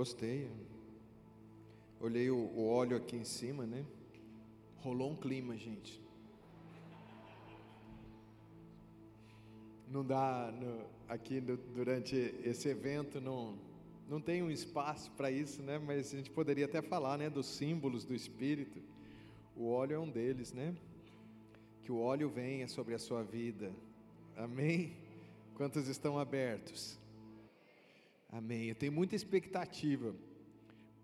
[0.00, 0.50] Gostei.
[2.00, 3.84] Olhei o, o óleo aqui em cima, né?
[4.78, 6.00] Rolou um clima, gente.
[9.86, 13.58] Não dá no, aqui no, durante esse evento não
[14.08, 15.78] não tem um espaço para isso, né?
[15.78, 18.80] Mas a gente poderia até falar, né, dos símbolos do Espírito.
[19.54, 20.74] O óleo é um deles, né?
[21.82, 23.70] Que o óleo venha sobre a sua vida.
[24.34, 24.96] Amém?
[25.56, 26.98] Quantos estão abertos?
[28.32, 28.68] Amém.
[28.68, 30.14] Eu tenho muita expectativa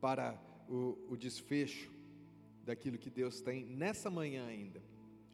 [0.01, 1.91] para o, o desfecho
[2.65, 4.83] daquilo que Deus tem nessa manhã ainda.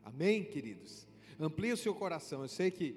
[0.03, 1.07] Amém, queridos?
[1.39, 2.43] Amplie o seu coração.
[2.43, 2.97] Eu sei que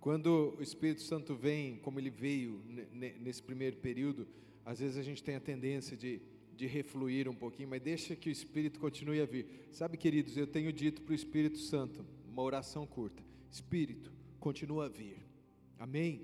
[0.00, 4.26] quando o Espírito Santo vem, como ele veio nesse primeiro período,
[4.64, 6.20] às vezes a gente tem a tendência de,
[6.56, 9.46] de refluir um pouquinho, mas deixa que o Espírito continue a vir.
[9.72, 14.88] Sabe, queridos, eu tenho dito para o Espírito Santo, uma oração curta: Espírito, continua a
[14.88, 15.18] vir.
[15.78, 16.22] Amém?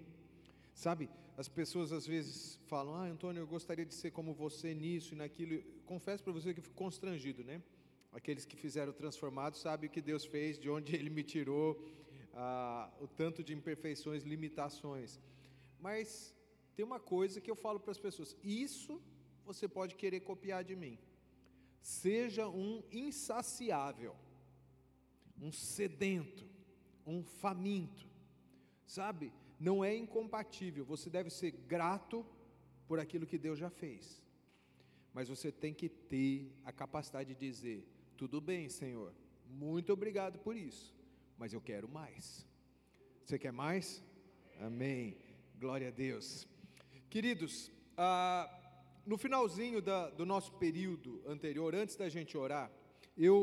[0.75, 1.09] Sabe,
[1.41, 5.17] as pessoas às vezes falam: Ah, Antônio, eu gostaria de ser como você nisso e
[5.17, 5.63] naquilo.
[5.87, 7.63] Confesso para você que fico constrangido, né?
[8.13, 11.83] Aqueles que fizeram transformado sabem o que Deus fez, de onde Ele me tirou,
[12.35, 15.19] ah, o tanto de imperfeições, limitações.
[15.79, 16.35] Mas
[16.77, 19.01] tem uma coisa que eu falo para as pessoas: isso
[19.47, 20.99] você pode querer copiar de mim.
[21.81, 24.15] Seja um insaciável,
[25.41, 26.45] um sedento,
[27.07, 28.07] um faminto,
[28.87, 29.33] sabe?
[29.61, 30.85] Não é incompatível.
[30.87, 32.25] Você deve ser grato
[32.89, 34.23] por aquilo que Deus já fez.
[35.13, 39.13] Mas você tem que ter a capacidade de dizer: tudo bem, Senhor,
[39.47, 40.97] muito obrigado por isso,
[41.37, 42.47] mas eu quero mais.
[43.25, 44.03] Você quer mais?
[44.61, 45.17] Amém.
[45.59, 46.49] Glória a Deus.
[47.11, 48.49] Queridos, ah,
[49.05, 52.71] no finalzinho da, do nosso período anterior, antes da gente orar,
[53.17, 53.39] eu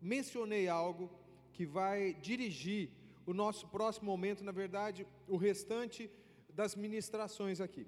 [0.00, 1.10] mencionei algo
[1.52, 2.90] que vai dirigir
[3.30, 6.10] o nosso próximo momento, na verdade, o restante
[6.52, 7.86] das ministrações aqui.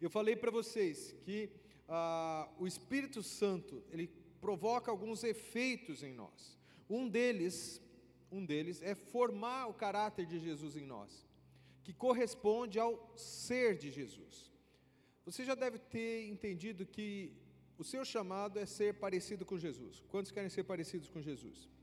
[0.00, 1.38] Eu falei para vocês que
[1.88, 4.08] ah, o Espírito Santo ele
[4.40, 6.58] provoca alguns efeitos em nós.
[6.90, 7.80] Um deles,
[8.30, 11.24] um deles é formar o caráter de Jesus em nós,
[11.84, 14.52] que corresponde ao ser de Jesus.
[15.24, 17.32] Você já deve ter entendido que
[17.78, 20.02] o seu chamado é ser parecido com Jesus.
[20.08, 21.75] Quantos querem ser parecidos com Jesus?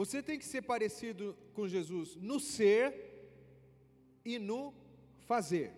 [0.00, 1.24] Você tem que ser parecido
[1.54, 2.86] com Jesus no ser
[4.32, 4.62] e no
[5.30, 5.68] fazer.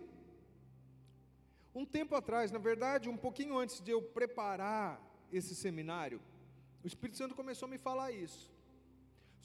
[1.80, 4.90] Um tempo atrás, na verdade, um pouquinho antes de eu preparar
[5.38, 6.20] esse seminário,
[6.82, 8.50] o Espírito Santo começou a me falar isso,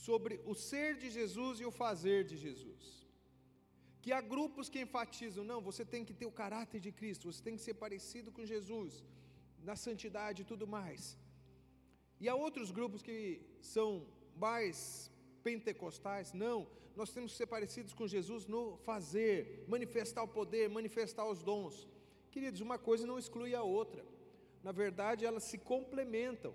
[0.08, 2.84] sobre o ser de Jesus e o fazer de Jesus.
[4.02, 7.44] Que há grupos que enfatizam, não, você tem que ter o caráter de Cristo, você
[7.48, 9.04] tem que ser parecido com Jesus,
[9.70, 11.16] na santidade e tudo mais.
[12.20, 13.20] E há outros grupos que
[13.62, 13.88] são
[14.36, 15.12] mais
[15.44, 16.68] pentecostais, não.
[16.96, 21.88] Nós temos que ser parecidos com Jesus no fazer, manifestar o poder, manifestar os dons.
[22.32, 24.06] Queridos, uma coisa não exclui a outra.
[24.64, 26.54] Na verdade, elas se complementam.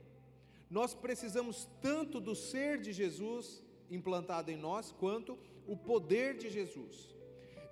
[0.70, 7.14] Nós precisamos tanto do ser de Jesus implantado em nós, quanto o poder de Jesus.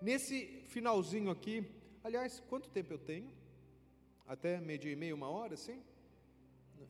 [0.01, 1.65] Nesse finalzinho aqui,
[2.03, 3.31] aliás, quanto tempo eu tenho?
[4.27, 5.83] Até meio-dia e meia, uma hora, sim?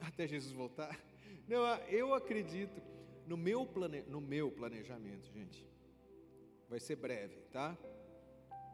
[0.00, 0.98] Até Jesus voltar?
[1.46, 2.80] Não, eu acredito
[3.26, 4.02] no meu, plane...
[4.02, 5.66] no meu planejamento, gente,
[6.68, 7.76] vai ser breve, tá?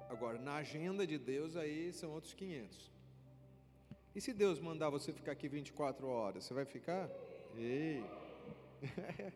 [0.09, 2.93] Agora, na agenda de Deus, aí são outros 500.
[4.15, 7.09] E se Deus mandar você ficar aqui 24 horas, você vai ficar?
[7.57, 8.05] Ei!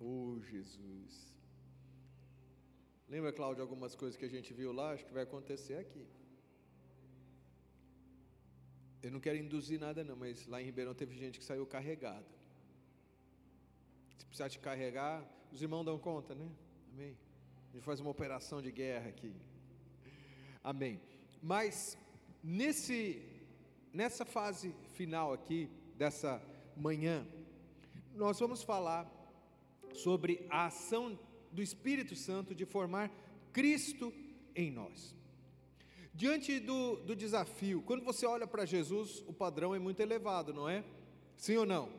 [0.00, 1.34] oh, Jesus!
[3.08, 4.92] Lembra, Cláudio, algumas coisas que a gente viu lá?
[4.92, 6.06] Acho que vai acontecer aqui.
[9.02, 12.35] Eu não quero induzir nada, não, mas lá em Ribeirão teve gente que saiu carregada
[14.28, 16.48] precisar te carregar, os irmãos dão conta, né?
[16.92, 17.16] Amém.
[17.70, 19.34] A gente faz uma operação de guerra aqui.
[20.62, 21.00] Amém.
[21.42, 21.98] Mas
[22.42, 23.22] nesse
[23.92, 26.42] nessa fase final aqui dessa
[26.76, 27.26] manhã,
[28.14, 29.10] nós vamos falar
[29.94, 31.18] sobre a ação
[31.50, 33.10] do Espírito Santo de formar
[33.52, 34.12] Cristo
[34.54, 35.14] em nós.
[36.12, 40.68] Diante do, do desafio, quando você olha para Jesus, o padrão é muito elevado, não
[40.68, 40.84] é?
[41.36, 41.90] Sim ou não?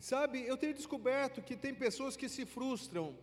[0.00, 3.16] Sabe, eu tenho descoberto que tem pessoas que se frustram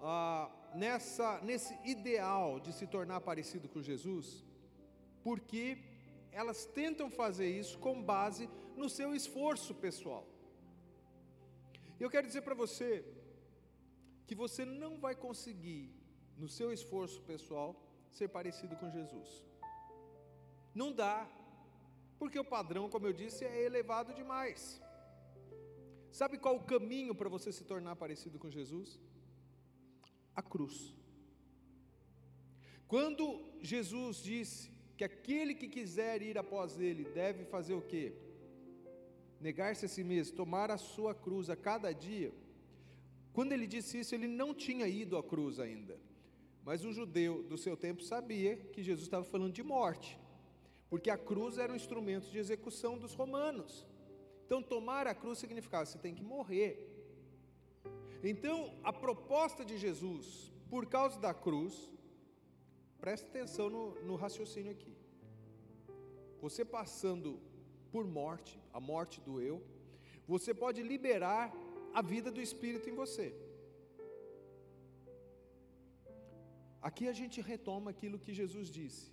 [0.00, 4.44] ah, nessa, nesse ideal de se tornar parecido com Jesus,
[5.22, 5.78] porque
[6.32, 10.26] elas tentam fazer isso com base no seu esforço pessoal.
[12.00, 13.04] Eu quero dizer para você
[14.26, 15.94] que você não vai conseguir,
[16.36, 17.76] no seu esforço pessoal,
[18.10, 19.44] ser parecido com Jesus.
[20.74, 21.28] Não dá,
[22.18, 24.81] porque o padrão, como eu disse, é elevado demais.
[26.12, 29.00] Sabe qual o caminho para você se tornar parecido com Jesus?
[30.36, 30.94] A cruz.
[32.86, 38.12] Quando Jesus disse que aquele que quiser ir após ele deve fazer o quê?
[39.40, 42.30] Negar-se a si mesmo, tomar a sua cruz a cada dia.
[43.32, 45.98] Quando ele disse isso, ele não tinha ido à cruz ainda.
[46.62, 50.18] Mas o judeu do seu tempo sabia que Jesus estava falando de morte,
[50.90, 53.86] porque a cruz era um instrumento de execução dos romanos.
[54.44, 56.88] Então, tomar a cruz significava você tem que morrer.
[58.22, 61.90] Então, a proposta de Jesus, por causa da cruz,
[63.00, 64.94] preste atenção no, no raciocínio aqui.
[66.40, 67.40] Você passando
[67.90, 69.62] por morte, a morte do eu,
[70.26, 71.52] você pode liberar
[71.92, 73.34] a vida do Espírito em você.
[76.80, 79.12] Aqui a gente retoma aquilo que Jesus disse: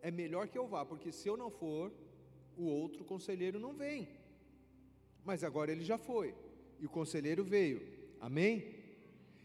[0.00, 1.92] é melhor que eu vá, porque se eu não for,
[2.56, 4.08] o outro conselheiro não vem.
[5.28, 6.34] Mas agora ele já foi,
[6.80, 7.78] e o conselheiro veio,
[8.18, 8.52] amém?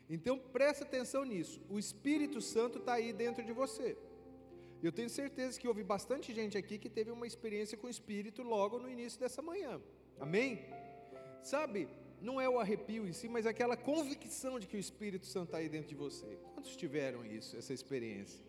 [0.09, 3.97] Então presta atenção nisso, o Espírito Santo está aí dentro de você.
[4.81, 8.41] Eu tenho certeza que houve bastante gente aqui que teve uma experiência com o Espírito
[8.44, 9.81] logo no início dessa manhã,
[10.25, 10.51] amém?
[11.41, 11.89] Sabe,
[12.21, 15.57] não é o arrepio em si, mas aquela convicção de que o Espírito Santo está
[15.57, 16.39] aí dentro de você.
[16.53, 18.41] Quantos tiveram isso, essa experiência?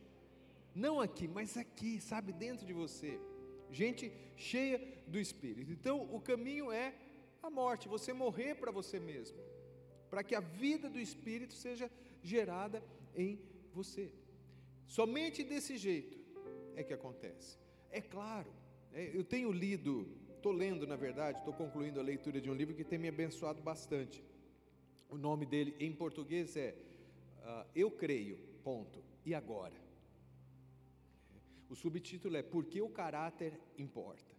[0.72, 3.18] Não aqui, mas aqui, sabe, dentro de você.
[3.72, 5.72] Gente cheia do Espírito.
[5.72, 6.94] Então, o caminho é
[7.46, 9.38] a morte, você morrer para você mesmo,
[10.10, 11.90] para que a vida do Espírito seja
[12.22, 12.82] gerada
[13.14, 13.40] em
[13.72, 14.12] você.
[14.86, 16.18] Somente desse jeito
[16.76, 17.58] é que acontece.
[17.90, 18.52] É claro,
[18.92, 20.06] é, eu tenho lido
[20.44, 23.62] Estou lendo, na verdade, estou concluindo a leitura de um livro que tem me abençoado
[23.62, 24.22] bastante.
[25.08, 26.74] O nome dele em português é
[27.38, 29.02] uh, Eu Creio, ponto.
[29.24, 29.72] E agora?
[31.70, 34.36] O subtítulo é Por que o caráter importa?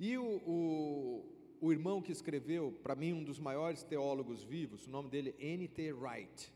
[0.00, 4.90] E o, o, o irmão que escreveu, para mim, um dos maiores teólogos vivos, o
[4.90, 5.92] nome dele é N.T.
[5.92, 6.52] Wright.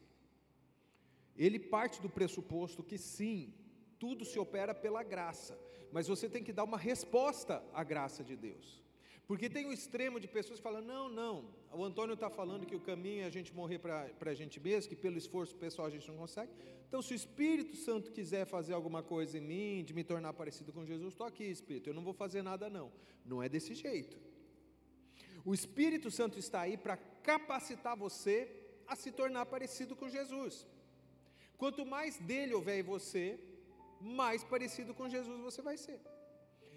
[1.35, 3.55] Ele parte do pressuposto que sim,
[3.99, 5.57] tudo se opera pela graça
[5.97, 8.83] mas você tem que dar uma resposta à graça de Deus.
[9.27, 12.77] Porque tem o extremo de pessoas que falam: não, não, o Antônio está falando que
[12.77, 15.91] o caminho é a gente morrer para a gente mesmo, que pelo esforço pessoal a
[15.91, 16.53] gente não consegue.
[16.87, 20.73] Então, se o Espírito Santo quiser fazer alguma coisa em mim, de me tornar parecido
[20.73, 22.93] com Jesus, estou aqui, Espírito, eu não vou fazer nada, não.
[23.25, 24.17] Não é desse jeito.
[25.49, 28.51] O Espírito Santo está aí para capacitar você
[28.87, 30.67] a se tornar parecido com Jesus.
[31.57, 33.39] Quanto mais dele houver em você,
[34.01, 36.01] mais parecido com Jesus você vai ser.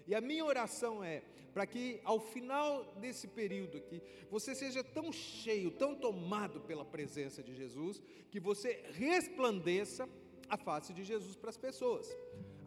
[0.06, 1.22] E a minha oração é
[1.52, 4.00] para que ao final desse período aqui,
[4.30, 8.00] você seja tão cheio, tão tomado pela presença de Jesus,
[8.30, 10.08] que você resplandeça
[10.48, 12.08] a face de Jesus para as pessoas,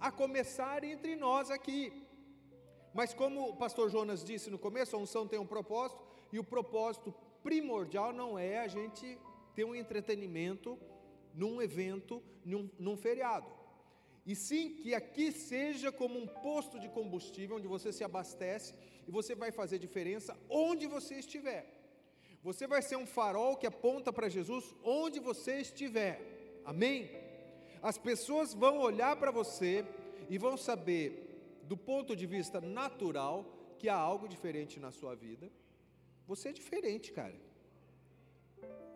[0.01, 1.93] a começar entre nós aqui.
[2.93, 6.01] Mas como o pastor Jonas disse no começo, a unção tem um propósito,
[6.31, 9.17] e o propósito primordial não é a gente
[9.55, 10.77] ter um entretenimento
[11.33, 13.47] num evento, num, num feriado
[14.25, 18.73] e sim que aqui seja como um posto de combustível onde você se abastece
[19.05, 21.67] e você vai fazer diferença onde você estiver.
[22.41, 26.61] Você vai ser um farol que aponta para Jesus onde você estiver.
[26.63, 27.11] Amém?
[27.81, 29.85] As pessoas vão olhar para você
[30.29, 31.22] e vão saber,
[31.63, 33.37] do ponto de vista natural,
[33.79, 35.51] que há algo diferente na sua vida.
[36.27, 37.35] Você é diferente, cara.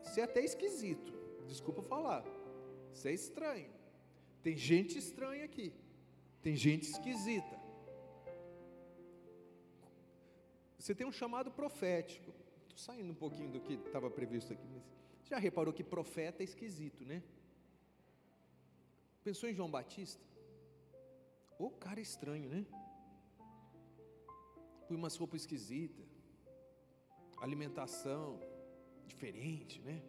[0.02, 1.12] Você é até esquisito.
[1.46, 2.24] Desculpa falar.
[2.94, 3.72] Você é estranho.
[4.42, 5.74] Tem gente estranha aqui.
[6.42, 7.60] Tem gente esquisita.
[10.78, 12.32] Você tem um chamado profético.
[12.62, 14.84] Estou saindo um pouquinho do que estava previsto aqui, mas
[15.26, 17.22] já reparou que profeta é esquisito, né?
[19.24, 20.24] Pensou em João Batista?
[21.60, 22.66] O cara estranho, né?
[24.88, 26.06] Põe umas roupas esquisitas,
[27.40, 28.40] alimentação
[29.06, 30.02] diferente, né?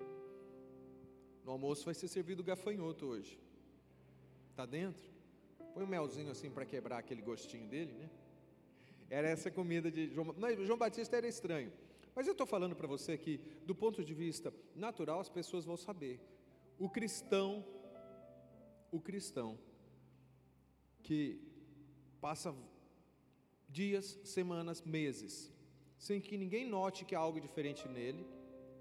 [1.45, 3.40] No almoço vai ser servido gafanhoto hoje.
[4.50, 5.11] Está dentro?
[5.73, 8.11] Põe um melzinho assim para quebrar aquele gostinho dele, né?
[9.09, 11.73] Era essa comida de João, não, João Batista era estranho.
[12.14, 15.76] Mas eu estou falando para você que, do ponto de vista natural, as pessoas vão
[15.76, 16.21] saber.
[16.78, 17.64] O cristão,
[18.90, 19.59] o cristão,
[21.09, 21.41] que
[22.21, 22.55] passa
[23.67, 25.50] dias, semanas, meses,
[25.97, 28.27] sem que ninguém note que há algo diferente nele,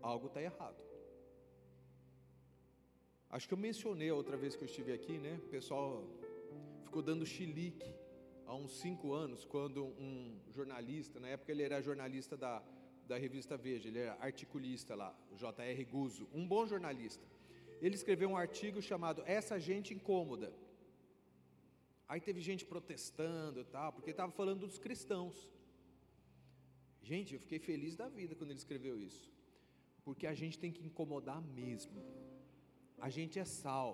[0.02, 0.82] algo está errado.
[3.30, 5.40] Acho que eu mencionei outra vez que eu estive aqui, né?
[5.46, 6.04] O pessoal
[6.84, 7.90] ficou dando chilique
[8.46, 12.62] há uns cinco anos, quando um jornalista, na época ele era jornalista da,
[13.08, 15.86] da revista Veja, ele era articulista lá, J.R.
[15.86, 17.26] Guzzo, um bom jornalista.
[17.82, 20.52] Ele escreveu um artigo chamado Essa Gente Incômoda.
[22.08, 25.50] Aí teve gente protestando e tal, porque estava falando dos cristãos.
[27.02, 29.32] Gente, eu fiquei feliz da vida quando ele escreveu isso,
[30.04, 32.02] porque a gente tem que incomodar mesmo.
[33.00, 33.92] A gente é sal.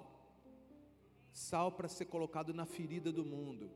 [1.32, 3.72] Sal para ser colocado na ferida do mundo.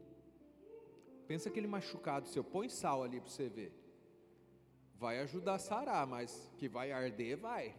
[1.27, 3.73] Pensa aquele machucado seu, põe sal ali para você ver.
[4.95, 7.75] Vai ajudar a sarar, mas que vai arder, vai.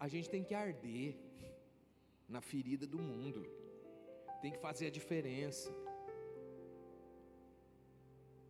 [0.00, 1.16] A gente tem que arder
[2.28, 3.46] na ferida do mundo.
[4.44, 5.74] Tem que fazer a diferença.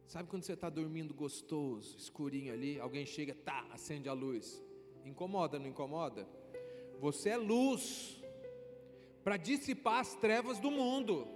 [0.09, 4.61] Sabe quando você está dormindo gostoso, escurinho ali, alguém chega, tá, acende a luz.
[5.05, 6.27] Incomoda, não incomoda?
[6.99, 8.21] Você é luz
[9.23, 11.29] para dissipar as trevas do mundo.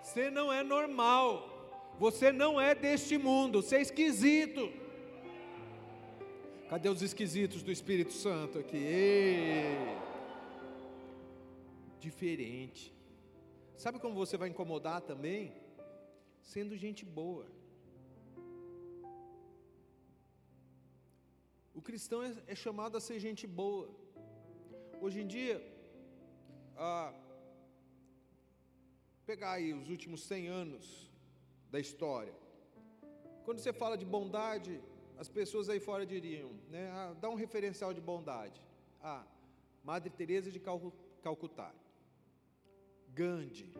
[0.00, 1.96] Você não é normal.
[1.98, 3.62] Você não é deste mundo.
[3.62, 4.72] Você é esquisito.
[6.68, 8.76] Cadê os esquisitos do Espírito Santo aqui?
[8.76, 9.74] Ei.
[11.98, 12.99] Diferente.
[13.82, 15.54] Sabe como você vai incomodar também?
[16.42, 17.46] Sendo gente boa.
[21.78, 23.88] O cristão é, é chamado a ser gente boa.
[25.00, 25.56] Hoje em dia,
[26.76, 27.10] ah,
[29.24, 31.10] pegar aí os últimos 100 anos
[31.70, 32.34] da história.
[33.46, 34.78] Quando você fala de bondade,
[35.16, 38.60] as pessoas aí fora diriam, né, ah, dá um referencial de bondade.
[39.02, 39.24] Ah,
[39.82, 40.60] Madre Teresa de
[41.22, 41.74] Calcutá,
[43.14, 43.72] Gandhi,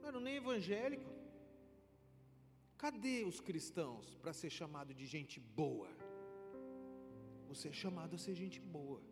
[0.00, 1.10] não era nem evangélico.
[2.76, 5.88] Cadê os cristãos para ser chamado de gente boa?
[7.48, 9.02] Você é chamado a ser gente boa.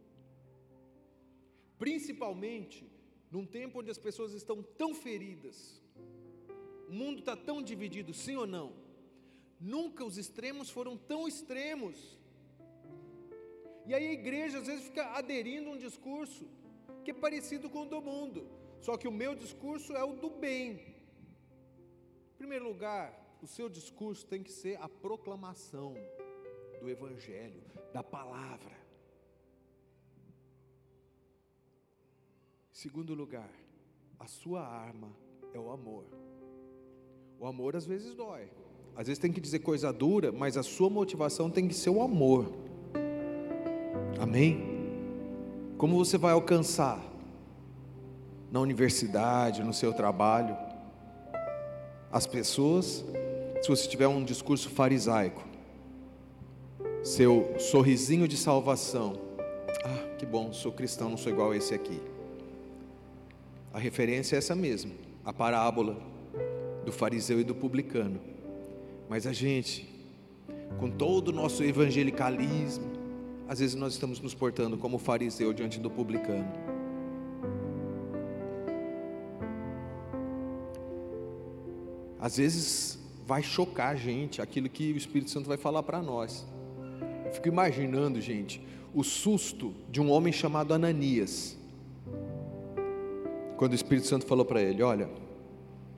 [1.78, 2.90] Principalmente
[3.30, 5.82] num tempo onde as pessoas estão tão feridas,
[6.88, 8.72] o mundo está tão dividido, sim ou não?
[9.60, 12.18] Nunca os extremos foram tão extremos.
[13.86, 16.46] E aí a igreja às vezes fica aderindo a um discurso
[17.04, 18.48] que é parecido com o do mundo,
[18.80, 20.72] só que o meu discurso é o do bem.
[22.34, 25.94] Em primeiro lugar, o seu discurso tem que ser a proclamação
[26.80, 28.76] do Evangelho, da palavra.
[32.72, 33.50] Segundo lugar,
[34.18, 35.12] a sua arma
[35.52, 36.06] é o amor.
[37.38, 38.48] O amor às vezes dói,
[38.94, 42.02] às vezes tem que dizer coisa dura, mas a sua motivação tem que ser o
[42.02, 42.52] amor.
[44.20, 44.60] Amém?
[45.76, 47.00] Como você vai alcançar
[48.50, 50.56] na universidade, no seu trabalho,
[52.10, 53.04] as pessoas,
[53.60, 55.46] se você tiver um discurso farisaico,
[57.02, 59.18] seu sorrisinho de salvação.
[59.84, 62.00] Ah, que bom, sou cristão, não sou igual a esse aqui.
[63.72, 64.92] A referência é essa mesmo,
[65.24, 65.96] a parábola
[66.84, 68.20] do fariseu e do publicano.
[69.08, 69.88] Mas a gente,
[70.78, 72.90] com todo o nosso evangelicalismo,
[73.46, 76.67] às vezes nós estamos nos portando como fariseu diante do publicano.
[82.20, 86.46] Às vezes vai chocar a gente aquilo que o Espírito Santo vai falar para nós.
[87.24, 88.60] Eu fico imaginando, gente,
[88.94, 91.56] o susto de um homem chamado Ananias.
[93.56, 95.08] Quando o Espírito Santo falou para ele: Olha,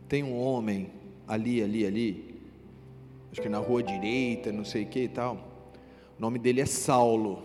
[0.08, 0.90] tem um homem
[1.26, 2.34] ali, ali, ali,
[3.30, 5.70] acho que na rua direita, não sei o que e tal.
[6.18, 7.42] O nome dele é Saulo.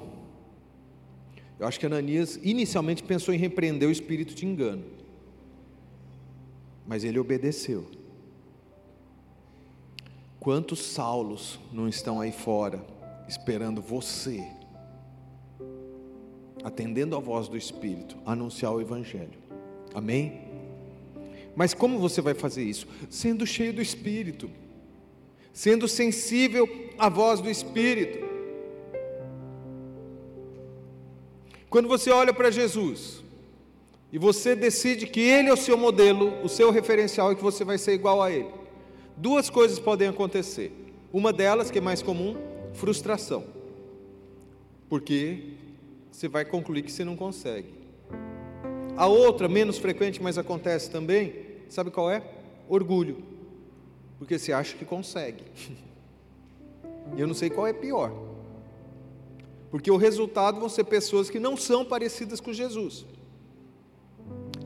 [1.60, 4.84] Eu acho que Ananias inicialmente pensou em repreender o espírito de engano,
[6.86, 7.86] mas ele obedeceu.
[10.46, 12.86] Quantos Saulos não estão aí fora?
[13.28, 14.46] esperando você,
[16.64, 19.34] atendendo a voz do Espírito, anunciar o Evangelho.
[19.92, 20.42] Amém?
[21.56, 22.88] Mas como você vai fazer isso?
[23.10, 24.48] Sendo cheio do Espírito,
[25.52, 28.24] sendo sensível à voz do Espírito.
[31.72, 33.24] Quando você olha para Jesus
[34.12, 37.64] e você decide que Ele é o seu modelo, o seu referencial e que você
[37.64, 38.65] vai ser igual a Ele,
[39.18, 40.72] duas coisas podem acontecer.
[41.12, 42.36] Uma delas, que é mais comum,
[42.74, 43.46] frustração,
[44.90, 45.54] porque
[46.12, 47.74] você vai concluir que você não consegue.
[48.98, 51.36] A outra, menos frequente, mas acontece também,
[51.70, 52.24] sabe qual é?
[52.68, 53.24] Orgulho,
[54.18, 55.44] porque você acha que consegue.
[57.16, 58.12] E eu não sei qual é pior,
[59.70, 63.06] porque o resultado vão ser pessoas que não são parecidas com Jesus.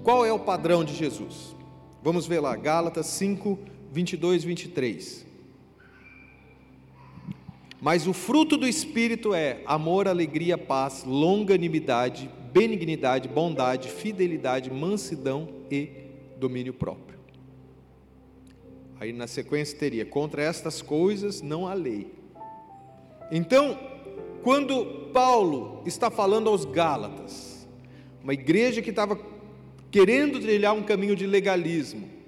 [0.04, 1.54] Qual é o padrão de Jesus?
[2.02, 3.60] Vamos ver lá, Gálatas 5,
[3.92, 5.26] 22, 23.
[7.82, 15.90] Mas o fruto do Espírito é amor, alegria, paz, longanimidade, benignidade, bondade, fidelidade, mansidão e
[16.38, 17.18] domínio próprio.
[19.00, 22.12] Aí na sequência teria: contra estas coisas não há lei.
[23.32, 23.80] Então,
[24.44, 27.68] quando Paulo está falando aos Gálatas,
[28.22, 29.18] uma igreja que estava
[29.90, 32.19] querendo trilhar um caminho de legalismo,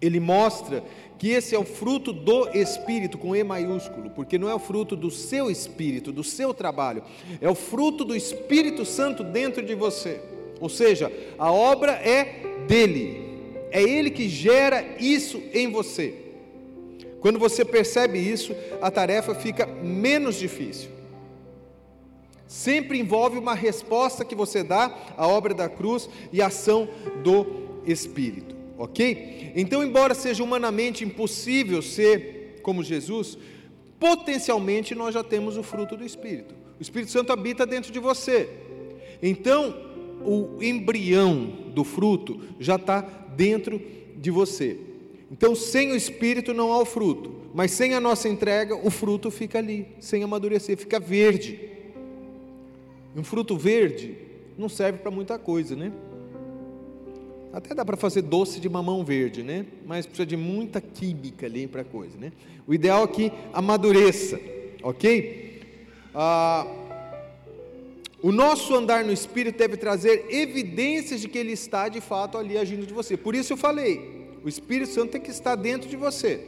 [0.00, 0.82] ele mostra
[1.18, 4.94] que esse é o fruto do Espírito, com E maiúsculo, porque não é o fruto
[4.94, 7.02] do seu espírito, do seu trabalho,
[7.40, 10.20] é o fruto do Espírito Santo dentro de você.
[10.60, 13.24] Ou seja, a obra é dele.
[13.70, 16.14] É ele que gera isso em você.
[17.20, 20.90] Quando você percebe isso, a tarefa fica menos difícil.
[22.46, 26.88] Sempre envolve uma resposta que você dá à obra da cruz e ação
[27.22, 29.52] do Espírito, ok?
[29.54, 33.38] Então, embora seja humanamente impossível ser como Jesus,
[33.98, 36.54] potencialmente nós já temos o fruto do Espírito.
[36.78, 38.48] O Espírito Santo habita dentro de você.
[39.22, 39.74] Então,
[40.24, 43.80] o embrião do fruto já está dentro
[44.16, 44.78] de você.
[45.30, 49.30] Então, sem o Espírito não há o fruto, mas sem a nossa entrega, o fruto
[49.30, 51.58] fica ali, sem amadurecer, fica verde.
[53.16, 54.16] Um fruto verde
[54.56, 55.92] não serve para muita coisa, né?
[57.54, 59.64] Até dá para fazer doce de mamão verde, né?
[59.86, 62.32] Mas precisa de muita química ali para coisa, né?
[62.66, 64.40] O ideal é que amadureça,
[64.82, 65.60] ok?
[66.12, 66.66] Ah,
[68.20, 72.58] o nosso andar no Espírito deve trazer evidências de que Ele está de fato ali
[72.58, 73.16] agindo de você.
[73.16, 76.40] Por isso eu falei, o Espírito Santo tem que estar dentro de você.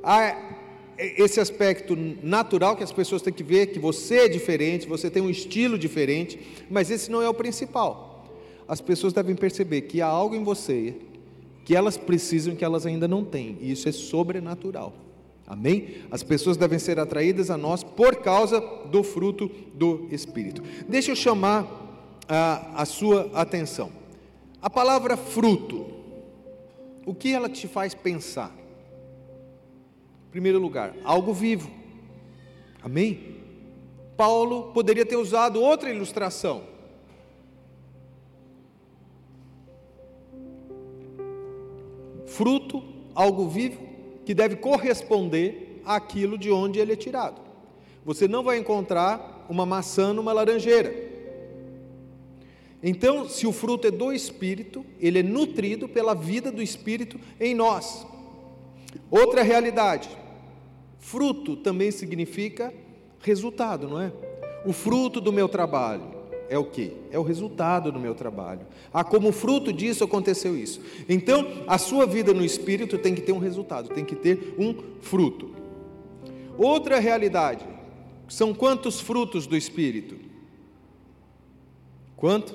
[0.00, 0.60] Há
[0.96, 5.24] esse aspecto natural que as pessoas têm que ver que você é diferente, você tem
[5.24, 6.38] um estilo diferente,
[6.70, 8.11] mas esse não é o principal.
[8.66, 10.94] As pessoas devem perceber que há algo em você
[11.64, 14.92] que elas precisam que elas ainda não têm, e isso é sobrenatural.
[15.46, 15.96] Amém?
[16.10, 20.62] As pessoas devem ser atraídas a nós por causa do fruto do Espírito.
[20.88, 21.66] Deixa eu chamar
[22.28, 23.90] a, a sua atenção.
[24.60, 25.86] A palavra fruto,
[27.04, 28.52] o que ela te faz pensar?
[30.28, 31.70] Em primeiro lugar, algo vivo.
[32.82, 33.36] Amém?
[34.16, 36.71] Paulo poderia ter usado outra ilustração.
[42.32, 42.82] Fruto,
[43.14, 43.78] algo vivo,
[44.24, 47.42] que deve corresponder àquilo de onde ele é tirado.
[48.06, 50.94] Você não vai encontrar uma maçã numa laranjeira.
[52.82, 57.54] Então, se o fruto é do Espírito, ele é nutrido pela vida do Espírito em
[57.54, 58.06] nós.
[59.10, 60.08] Outra realidade:
[60.98, 62.72] fruto também significa
[63.20, 64.10] resultado, não é?
[64.64, 66.11] O fruto do meu trabalho
[66.52, 66.92] é o que?
[67.10, 68.66] É o resultado do meu trabalho.
[68.92, 70.82] Ah, como fruto disso aconteceu isso.
[71.08, 74.74] Então, a sua vida no Espírito tem que ter um resultado, tem que ter um
[75.00, 75.48] fruto.
[76.58, 77.64] Outra realidade:
[78.28, 80.16] são quantos frutos do Espírito?
[82.18, 82.54] Quanto?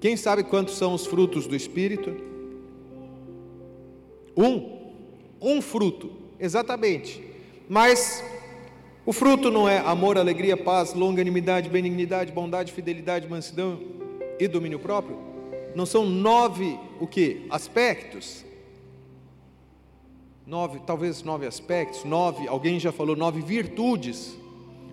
[0.00, 2.12] Quem sabe quantos são os frutos do Espírito?
[4.36, 4.90] Um,
[5.40, 6.10] um fruto,
[6.40, 7.22] exatamente.
[7.68, 8.20] Mas
[9.04, 13.80] o fruto não é amor, alegria, paz, longanimidade, benignidade, bondade, fidelidade, mansidão
[14.38, 15.18] e domínio próprio?
[15.74, 17.46] Não são nove o que?
[17.50, 18.44] Aspectos?
[20.46, 24.36] Nove, talvez nove aspectos, nove, alguém já falou nove virtudes,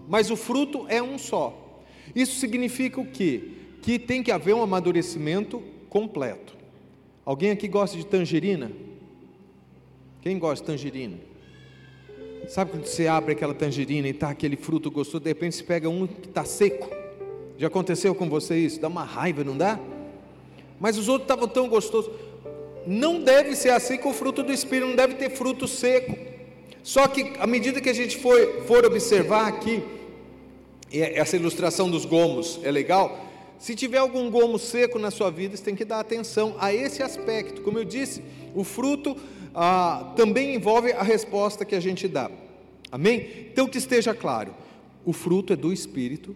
[0.08, 1.84] mas o fruto é um só.
[2.16, 3.62] Isso significa o que?
[3.82, 6.56] que tem que haver um amadurecimento completo.
[7.26, 8.72] Alguém aqui gosta de tangerina?
[10.22, 11.18] Quem gosta de tangerina?
[12.52, 15.88] Sabe quando você abre aquela tangerina e está aquele fruto gostoso, de repente você pega
[15.88, 16.90] um que está seco?
[17.58, 18.78] Já aconteceu com você isso?
[18.78, 19.80] Dá uma raiva, não dá?
[20.78, 22.12] Mas os outros estavam tão gostosos.
[22.86, 26.14] Não deve ser assim com o fruto do Espírito, não deve ter fruto seco.
[26.84, 28.38] Só que à medida que a gente for,
[28.68, 29.82] for observar aqui,
[30.92, 33.18] essa ilustração dos gomos é legal,
[33.58, 37.02] se tiver algum gomo seco na sua vida, você tem que dar atenção a esse
[37.02, 37.62] aspecto.
[37.62, 38.22] Como eu disse,
[38.54, 39.16] o fruto
[39.54, 42.30] ah, também envolve a resposta que a gente dá.
[42.92, 43.48] Amém?
[43.52, 44.54] Então que esteja claro:
[45.06, 46.36] o fruto é do Espírito,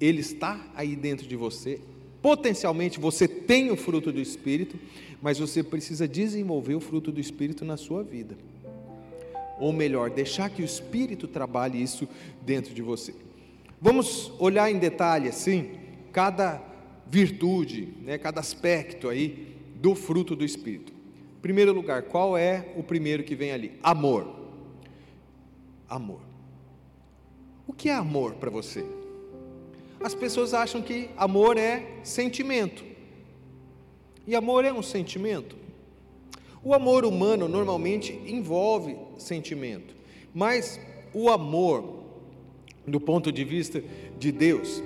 [0.00, 1.80] ele está aí dentro de você.
[2.20, 4.78] Potencialmente você tem o fruto do Espírito,
[5.22, 8.36] mas você precisa desenvolver o fruto do Espírito na sua vida.
[9.58, 12.08] Ou melhor, deixar que o Espírito trabalhe isso
[12.42, 13.14] dentro de você.
[13.80, 15.70] Vamos olhar em detalhe assim
[16.12, 16.62] cada
[17.06, 20.95] virtude, né, cada aspecto aí do fruto do Espírito.
[21.46, 23.78] Primeiro lugar, qual é o primeiro que vem ali?
[23.80, 24.26] Amor.
[25.88, 26.18] Amor.
[27.68, 28.84] O que é amor para você?
[30.02, 32.84] As pessoas acham que amor é sentimento.
[34.26, 35.56] E amor é um sentimento?
[36.64, 39.94] O amor humano normalmente envolve sentimento,
[40.34, 40.80] mas
[41.14, 42.06] o amor,
[42.84, 43.84] do ponto de vista
[44.18, 44.82] de Deus,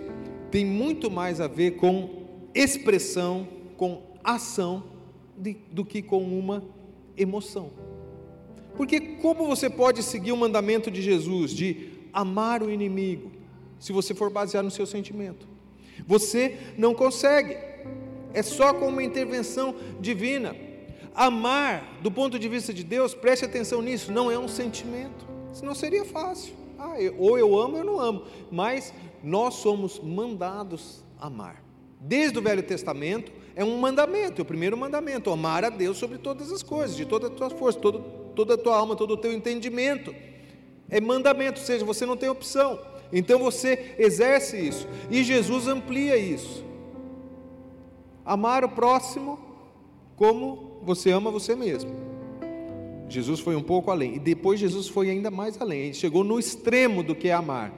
[0.51, 5.00] tem muito mais a ver com expressão, com ação,
[5.41, 6.63] de, do que com uma
[7.17, 7.71] emoção.
[8.77, 13.31] Porque como você pode seguir o mandamento de Jesus de amar o inimigo,
[13.79, 15.49] se você for baseado no seu sentimento?
[16.07, 17.57] Você não consegue,
[18.33, 20.55] é só com uma intervenção divina.
[21.15, 25.75] Amar, do ponto de vista de Deus, preste atenção nisso, não é um sentimento, senão
[25.75, 26.55] seria fácil.
[26.79, 31.63] Ah, eu, ou eu amo ou eu não amo, mas nós somos mandados amar.
[32.01, 36.17] Desde o Velho Testamento é um mandamento, é o primeiro mandamento: amar a Deus sobre
[36.17, 38.01] todas as coisas, de toda a tua força, todo,
[38.35, 40.15] toda a tua alma, todo o teu entendimento.
[40.89, 42.81] É mandamento, ou seja, você não tem opção.
[43.13, 44.89] Então você exerce isso.
[45.11, 46.65] E Jesus amplia isso.
[48.25, 49.39] Amar o próximo
[50.17, 51.91] como você ama você mesmo.
[53.09, 54.17] Jesus foi um pouco além.
[54.17, 55.81] E depois Jesus foi ainda mais além.
[55.81, 57.73] Ele chegou no extremo do que é amar.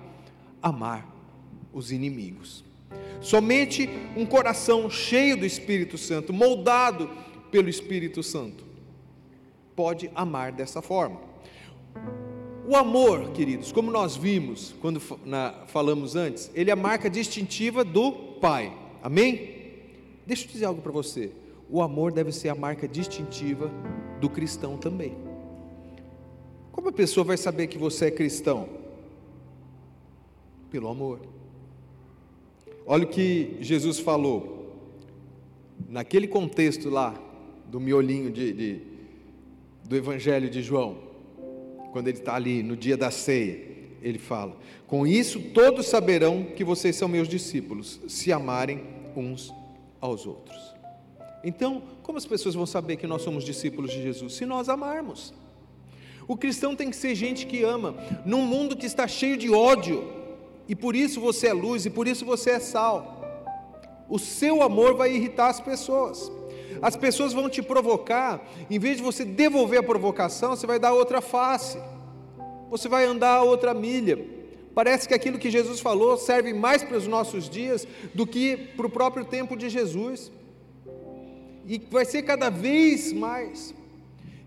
[0.62, 1.08] Amar
[1.72, 2.64] os inimigos.
[3.22, 7.08] Somente um coração cheio do Espírito Santo, moldado
[7.50, 8.64] pelo Espírito Santo,
[9.76, 11.20] pode amar dessa forma.
[12.66, 17.85] O amor, queridos, como nós vimos quando na, falamos antes, ele é a marca distintiva
[17.85, 18.76] do Pai.
[19.02, 19.62] Amém?
[20.26, 21.30] Deixa eu dizer algo para você.
[21.68, 23.70] O amor deve ser a marca distintiva
[24.20, 25.16] do cristão também.
[26.70, 28.68] Como a pessoa vai saber que você é cristão?
[30.70, 31.20] Pelo amor.
[32.87, 34.75] Olha o que Jesus falou,
[35.88, 37.14] naquele contexto lá,
[37.66, 38.81] do miolinho de, de
[39.85, 40.99] do Evangelho de João,
[41.90, 43.61] quando ele está ali no dia da ceia,
[44.03, 48.85] ele fala: Com isso todos saberão que vocês são meus discípulos, se amarem
[49.16, 49.53] uns
[50.01, 50.75] aos outros.
[51.45, 54.35] Então, como as pessoas vão saber que nós somos discípulos de Jesus?
[54.35, 55.35] Se nós amarmos.
[56.29, 60.09] O cristão tem que ser gente que ama, num mundo que está cheio de ódio,
[60.68, 63.20] e por isso você é luz, e por isso você é sal.
[64.09, 66.31] O seu amor vai irritar as pessoas.
[66.81, 70.92] As pessoas vão te provocar, em vez de você devolver a provocação, você vai dar
[70.92, 71.79] outra face,
[72.68, 74.18] você vai andar outra milha.
[74.75, 78.87] Parece que aquilo que Jesus falou serve mais para os nossos dias do que para
[78.87, 80.33] o próprio tempo de Jesus,
[81.66, 83.75] e vai ser cada vez mais.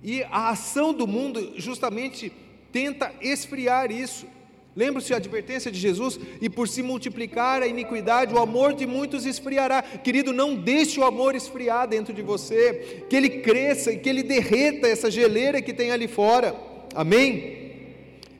[0.03, 2.31] E a ação do mundo justamente
[2.71, 4.27] tenta esfriar isso.
[4.75, 9.25] Lembre-se a advertência de Jesus: e por se multiplicar a iniquidade, o amor de muitos
[9.25, 9.81] esfriará.
[9.81, 14.23] Querido, não deixe o amor esfriar dentro de você, que ele cresça e que ele
[14.23, 16.55] derreta essa geleira que tem ali fora.
[16.93, 17.63] Amém?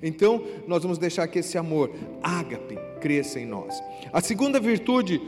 [0.04, 3.82] Então, nós vamos deixar que esse amor, ágape, cresça em nós.
[4.12, 5.22] A segunda virtude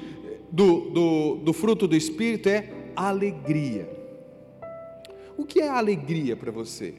[0.52, 3.90] do, do, do fruto do Espírito é alegria.
[5.38, 6.96] O que é alegria para você?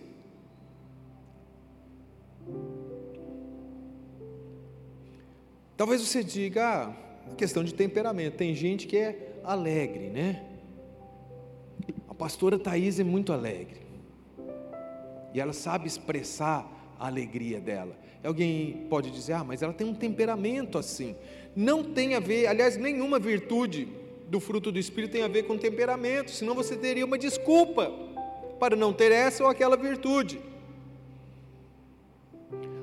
[5.78, 6.92] Talvez você diga, ah,
[7.36, 8.34] questão de temperamento.
[8.34, 10.42] Tem gente que é alegre, né?
[12.08, 13.80] A pastora Thais é muito alegre.
[15.32, 17.96] E ela sabe expressar a alegria dela.
[18.24, 21.14] Alguém pode dizer, ah, mas ela tem um temperamento assim.
[21.54, 23.86] Não tem a ver, aliás, nenhuma virtude
[24.26, 27.88] do fruto do Espírito tem a ver com temperamento, senão você teria uma desculpa
[28.58, 30.40] para não ter essa ou aquela virtude.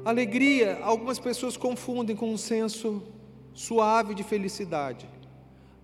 [0.06, 3.02] Alegria, algumas pessoas confundem com um senso
[3.56, 5.10] suave de felicidade.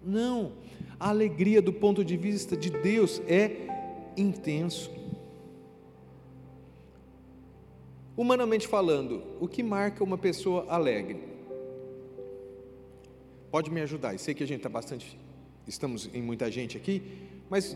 [0.06, 0.52] Não,
[1.00, 3.68] a alegria do ponto de vista de Deus é
[4.16, 4.92] intenso.
[8.16, 11.20] Humanamente falando, o que marca uma pessoa alegre?
[13.50, 15.18] Pode me ajudar, eu sei que a gente está bastante,
[15.68, 17.02] estamos em muita gente aqui,
[17.50, 17.76] mas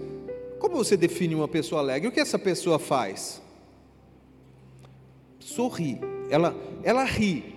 [0.60, 2.08] como você define uma pessoa alegre?
[2.08, 3.42] O que essa pessoa faz?
[5.40, 7.54] Sorri ela, ela ri,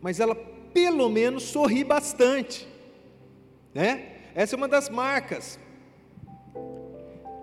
[0.00, 0.34] mas ela
[0.72, 2.66] pelo menos sorri bastante,
[3.74, 4.06] né?
[4.34, 5.58] Essa é uma das marcas.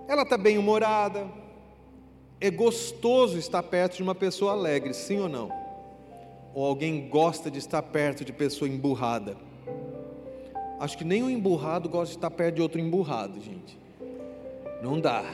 [0.08, 1.28] Ela está bem humorada,
[2.40, 5.52] é gostoso estar perto de uma pessoa alegre, sim ou não?
[6.54, 9.36] Ou alguém gosta de estar perto de pessoa emburrada?
[10.80, 13.78] Acho que nem um emburrado gosta de estar perto de outro emburrado, gente.
[14.82, 15.26] Não dá,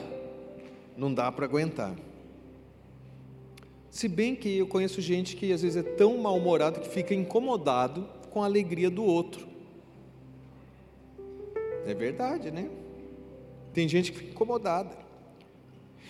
[0.96, 1.94] não dá para aguentar.
[3.94, 8.10] Se bem que eu conheço gente que às vezes é tão mal-humorado que fica incomodado
[8.32, 9.48] com a alegria do outro.
[11.86, 12.70] É verdade, né?
[13.72, 14.98] Tem gente que fica incomodada.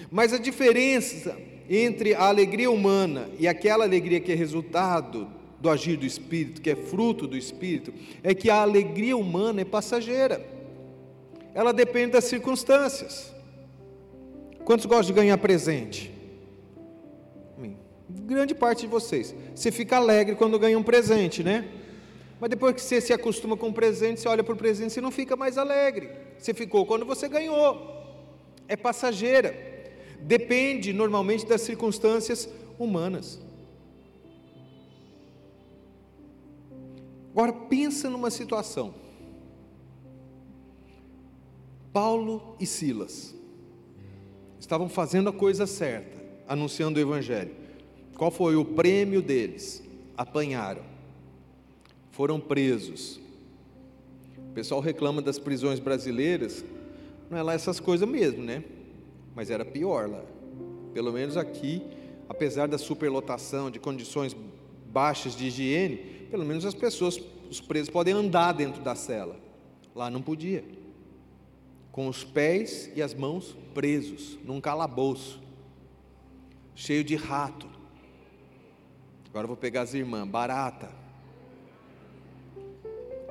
[0.10, 1.38] Mas a diferença
[1.70, 5.28] entre a alegria humana e aquela alegria que é resultado
[5.60, 7.94] do agir do Espírito, que é fruto do Espírito,
[8.24, 10.42] é que a alegria humana é passageira.
[11.54, 13.34] Ela depende das circunstâncias.
[14.64, 16.13] Quantos gostam de ganhar presente?
[18.22, 19.34] Grande parte de vocês.
[19.56, 21.68] Você fica alegre quando ganha um presente, né?
[22.40, 25.02] Mas depois que você se acostuma com o presente, você olha para o presente, você
[25.02, 26.10] não fica mais alegre.
[26.38, 27.80] Você ficou quando você ganhou.
[28.68, 29.56] É passageira.
[30.20, 33.40] Depende normalmente das circunstâncias humanas.
[37.32, 38.94] Agora pensa numa situação.
[41.92, 43.36] Paulo e Silas
[44.60, 47.63] estavam fazendo a coisa certa, anunciando o evangelho.
[48.16, 49.84] Qual foi o prêmio deles?
[50.16, 50.84] Apanharam,
[52.12, 53.20] foram presos,
[54.50, 56.64] O pessoal reclama das prisões brasileiras,
[57.28, 58.64] não é lá essas coisas mesmo, né?
[59.36, 60.24] Mas era pior lá.
[60.94, 61.82] Pelo menos aqui,
[62.30, 64.36] apesar da superlotação, de condições
[64.92, 65.98] baixas de higiene,
[66.30, 69.36] pelo menos as pessoas, os presos podem andar dentro da cela.
[69.96, 70.64] Lá não podia.
[71.92, 75.42] Com os pés e as mãos presos num calabouço,
[76.76, 77.68] cheio de rato.
[79.34, 80.92] Agora vou pegar as irmãs, barata.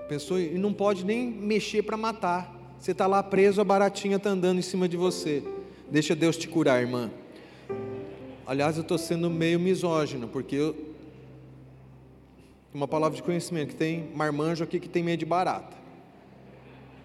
[0.08, 2.52] Pensou, e não pode nem mexer para matar.
[2.76, 5.44] Você está lá preso, a baratinha está andando em cima de você.
[5.88, 7.08] Deixa Deus te curar, irmã.
[8.44, 10.76] Aliás, eu estou sendo meio misógino, porque eu,
[12.74, 15.76] uma palavra de conhecimento, que tem marmanjo aqui que tem medo de barata.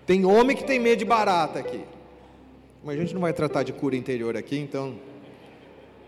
[0.07, 1.83] Tem homem que tem medo de barata aqui.
[2.83, 4.95] Mas a gente não vai tratar de cura interior aqui, então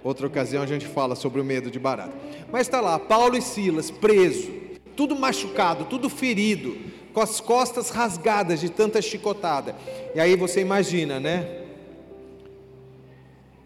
[0.03, 2.13] outra ocasião a gente fala sobre o medo de barata.
[2.51, 4.51] Mas está lá, Paulo e Silas preso,
[4.95, 6.77] tudo machucado, tudo ferido,
[7.13, 9.75] com as costas rasgadas de tanta chicotada.
[10.13, 11.65] E aí você imagina, né?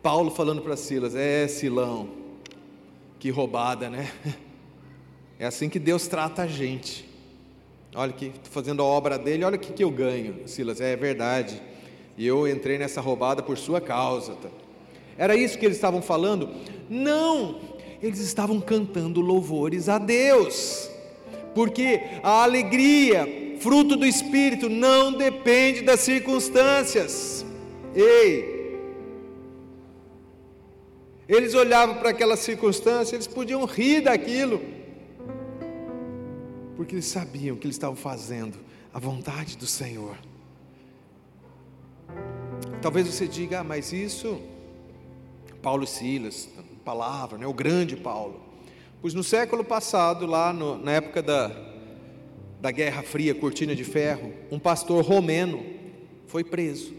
[0.01, 2.09] Paulo falando para Silas: É, Silão,
[3.19, 4.11] que roubada, né?
[5.39, 7.09] É assim que Deus trata a gente.
[7.95, 10.47] Olha que estou fazendo a obra dele, olha o que, que eu ganho.
[10.47, 11.61] Silas, é verdade.
[12.17, 14.35] E eu entrei nessa roubada por sua causa.
[14.35, 14.47] Tá?
[15.17, 16.49] Era isso que eles estavam falando?
[16.89, 17.59] Não,
[18.01, 20.89] eles estavam cantando louvores a Deus.
[21.53, 27.45] Porque a alegria, fruto do Espírito, não depende das circunstâncias.
[27.95, 28.77] Ei,
[31.27, 34.59] eles olhavam para aquela circunstância, eles podiam rir daquilo
[36.75, 38.57] porque eles sabiam que eles estavam fazendo
[38.93, 40.17] a vontade do Senhor.
[42.81, 44.41] Talvez você diga, ah, mas isso,
[45.63, 46.49] Paulo e Silas,
[46.83, 47.47] palavra, né?
[47.47, 48.41] o grande Paulo.
[49.01, 51.49] Pois no século passado, lá no, na época da,
[52.59, 55.63] da Guerra Fria, Cortina de Ferro, um pastor romeno
[56.27, 56.93] foi preso,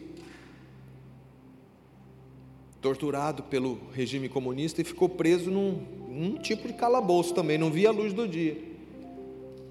[2.80, 7.90] torturado pelo regime comunista e ficou preso num, num tipo de calabouço também, não via
[7.90, 8.56] a luz do dia.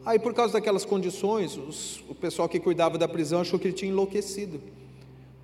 [0.05, 3.75] Aí, por causa daquelas condições, os, o pessoal que cuidava da prisão achou que ele
[3.75, 4.61] tinha enlouquecido,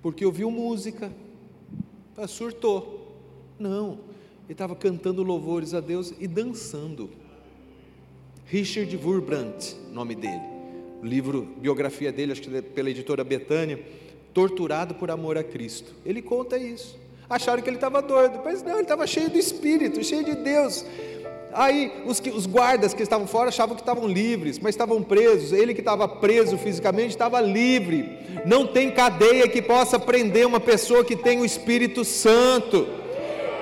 [0.00, 1.10] porque ouviu música,
[2.28, 2.99] surtou.
[3.60, 3.98] Não,
[4.46, 7.10] ele estava cantando louvores a Deus e dançando.
[8.46, 10.40] Richard Wurmbrandt, nome dele,
[11.02, 13.78] livro, biografia dele, acho que é pela editora Betânia,
[14.32, 15.92] Torturado por Amor a Cristo.
[16.06, 16.98] Ele conta isso.
[17.28, 20.84] Acharam que ele estava doido, mas não, ele estava cheio do Espírito, cheio de Deus.
[21.52, 25.52] Aí os, que, os guardas que estavam fora achavam que estavam livres, mas estavam presos.
[25.52, 28.18] Ele que estava preso fisicamente estava livre.
[28.46, 32.99] Não tem cadeia que possa prender uma pessoa que tem o Espírito Santo.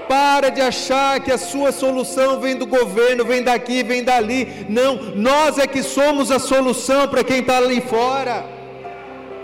[0.09, 4.67] Para de achar que a sua solução vem do governo, vem daqui, vem dali.
[4.69, 8.45] Não, nós é que somos a solução para quem está ali fora.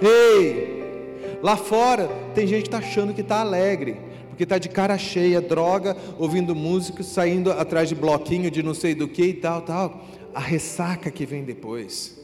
[0.00, 3.96] Ei, lá fora tem gente que está achando que está alegre
[4.34, 8.92] porque está de cara cheia, droga, ouvindo música, saindo atrás de bloquinho de não sei
[8.92, 10.04] do que e tal, tal.
[10.34, 12.20] A ressaca que vem depois,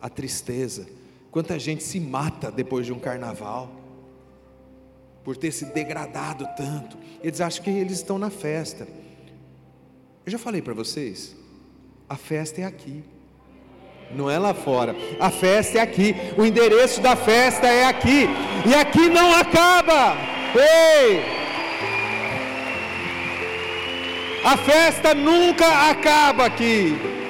[0.00, 0.88] a tristeza.
[1.30, 3.70] Quanta gente se mata depois de um carnaval,
[5.24, 6.96] por ter se degradado tanto.
[7.22, 8.86] Eles acham que eles estão na festa.
[10.24, 11.36] Eu já falei para vocês,
[12.08, 13.04] a festa é aqui.
[14.14, 14.94] Não é lá fora.
[15.18, 16.14] A festa é aqui.
[16.36, 18.26] O endereço da festa é aqui.
[18.68, 20.16] E aqui não acaba.
[20.54, 21.22] Ei!
[24.44, 27.21] A festa nunca acaba aqui.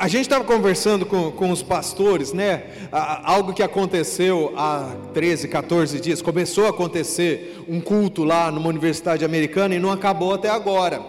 [0.00, 2.62] A gente estava conversando com, com os pastores, né?
[2.90, 6.22] Algo que aconteceu há 13, 14 dias.
[6.22, 11.02] Começou a acontecer um culto lá numa universidade americana e não acabou até agora.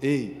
[0.00, 0.39] Ei,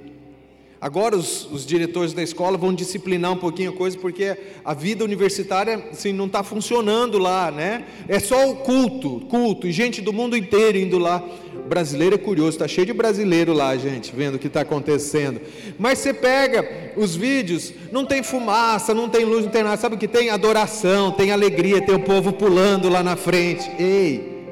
[0.80, 5.04] Agora os, os, diretores da escola vão disciplinar um pouquinho a coisa, porque a vida
[5.04, 7.84] universitária assim, não está funcionando lá, né?
[8.08, 11.22] É só o culto, culto, e gente do mundo inteiro indo lá.
[11.68, 15.42] Brasileiro é curioso, está cheio de brasileiro lá, gente, vendo o que está acontecendo.
[15.78, 19.76] Mas você pega os vídeos, não tem fumaça, não tem luz, não tem nada.
[19.76, 20.30] Sabe o que tem?
[20.30, 23.70] Adoração, tem alegria, tem o povo pulando lá na frente.
[23.78, 24.46] Ei,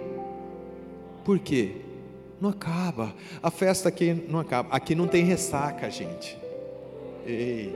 [1.25, 1.88] por quê?
[2.41, 3.15] Não acaba.
[3.43, 4.75] A festa aqui não acaba.
[4.75, 6.39] Aqui não tem ressaca, gente.
[7.27, 7.75] Ei.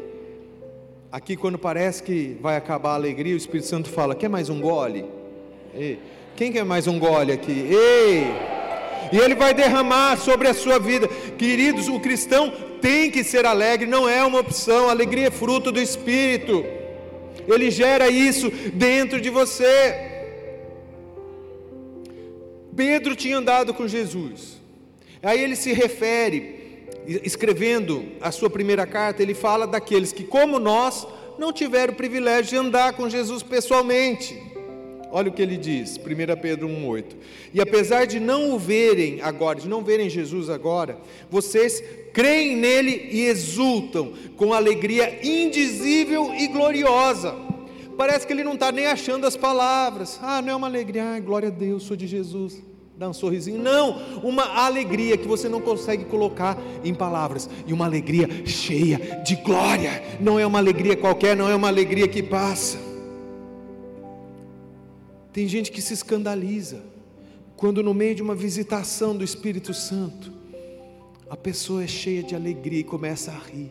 [1.11, 4.61] Aqui, quando parece que vai acabar a alegria, o Espírito Santo fala: Quer mais um
[4.61, 5.05] gole?
[5.75, 5.98] Ei.
[6.37, 7.53] Quem quer mais um gole aqui?
[7.53, 8.27] Ei!
[9.12, 11.07] E Ele vai derramar sobre a sua vida.
[11.37, 14.88] Queridos, o cristão tem que ser alegre, não é uma opção.
[14.88, 16.64] Alegria é fruto do Espírito.
[17.46, 20.12] Ele gera isso dentro de você.
[22.77, 24.61] Pedro tinha andado com Jesus.
[25.23, 31.07] Aí ele se refere, escrevendo a sua primeira carta, ele fala daqueles que, como nós,
[31.39, 34.37] não tiveram o privilégio de andar com Jesus pessoalmente.
[35.15, 37.05] Olha o que ele diz, 1 Pedro 1,8.
[37.53, 40.99] E apesar de não o verem agora, de não verem Jesus agora,
[41.31, 47.52] vocês creem nele e exultam com alegria indizível e gloriosa.
[48.03, 50.19] Parece que ele não está nem achando as palavras.
[50.21, 52.61] Ah, não é uma alegria, ah, glória a Deus, sou de Jesus.
[52.99, 53.62] Dá um sorrisinho.
[53.62, 57.49] Não, uma alegria que você não consegue colocar em palavras.
[57.65, 60.03] E uma alegria cheia de glória.
[60.19, 62.77] Não é uma alegria qualquer, não é uma alegria que passa.
[65.33, 66.83] Tem gente que se escandaliza
[67.57, 70.33] quando, no meio de uma visitação do Espírito Santo,
[71.31, 73.71] a pessoa é cheia de alegria e começa a rir.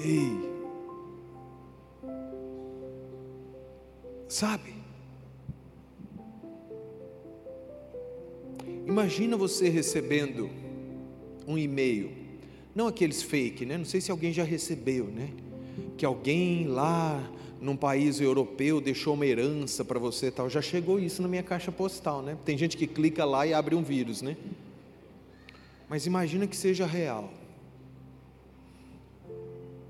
[0.00, 0.57] Ei,
[4.28, 4.74] sabe?
[8.86, 10.50] Imagina você recebendo
[11.46, 12.10] um e-mail,
[12.74, 13.78] não aqueles fake, né?
[13.78, 15.30] Não sei se alguém já recebeu, né?
[15.96, 17.28] Que alguém lá
[17.60, 20.48] num país europeu deixou uma herança para você tal.
[20.48, 22.36] Já chegou isso na minha caixa postal, né?
[22.44, 24.36] Tem gente que clica lá e abre um vírus, né?
[25.88, 27.32] Mas imagina que seja real.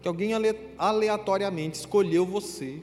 [0.01, 0.31] Que alguém
[0.79, 2.81] aleatoriamente escolheu você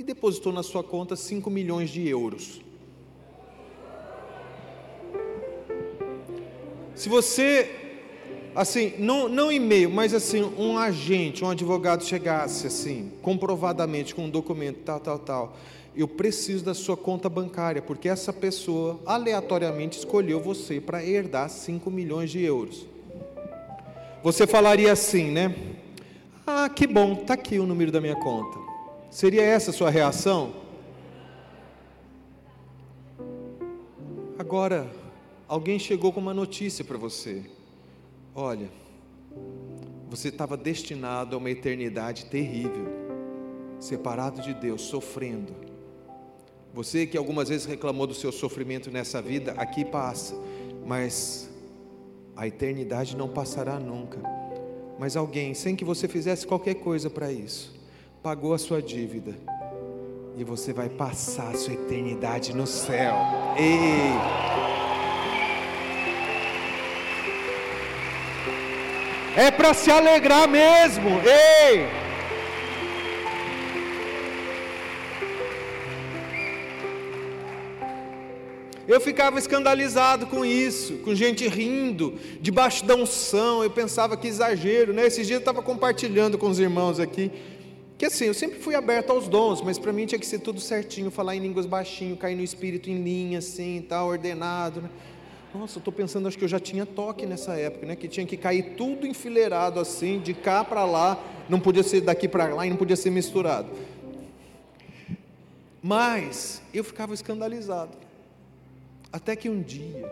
[0.00, 2.62] e depositou na sua conta 5 milhões de euros.
[6.94, 7.76] Se você
[8.54, 14.30] assim, não, não e-mail, mas assim, um agente, um advogado chegasse assim, comprovadamente com um
[14.30, 15.56] documento, tal, tal, tal,
[15.94, 21.90] eu preciso da sua conta bancária, porque essa pessoa aleatoriamente escolheu você para herdar 5
[21.90, 22.86] milhões de euros.
[24.22, 25.54] Você falaria assim, né?
[26.46, 28.70] Ah, que bom, está aqui o número da minha conta.
[29.10, 30.54] Seria essa a sua reação?
[34.38, 34.88] Agora,
[35.48, 37.42] alguém chegou com uma notícia para você.
[38.32, 38.70] Olha,
[40.08, 42.86] você estava destinado a uma eternidade terrível,
[43.80, 45.56] separado de Deus, sofrendo.
[46.72, 50.36] Você que algumas vezes reclamou do seu sofrimento nessa vida, aqui passa,
[50.86, 51.50] mas
[52.36, 54.18] a eternidade não passará nunca.
[55.00, 57.79] Mas alguém, sem que você fizesse qualquer coisa para isso,
[58.22, 59.34] pagou a sua dívida
[60.36, 63.14] e você vai passar a sua eternidade no céu.
[63.56, 64.12] Ei!
[69.36, 71.08] É para se alegrar mesmo.
[71.08, 71.88] Ei!
[78.86, 83.62] Eu ficava escandalizado com isso, com gente rindo, debaixo da unção.
[83.62, 85.06] Eu pensava que exagero, né?
[85.06, 87.30] Esses dias eu estava compartilhando com os irmãos aqui.
[88.00, 90.58] Que assim, eu sempre fui aberto aos dons, mas para mim tinha que ser tudo
[90.58, 94.80] certinho, falar em línguas baixinho, cair no espírito em linha, assim, tal, ordenado.
[94.80, 94.88] Né?
[95.54, 97.94] Nossa, eu estou pensando, acho que eu já tinha toque nessa época, né?
[97.94, 102.26] Que tinha que cair tudo enfileirado assim, de cá para lá, não podia ser daqui
[102.26, 103.68] para lá e não podia ser misturado.
[105.82, 107.98] Mas eu ficava escandalizado.
[109.12, 110.10] Até que um dia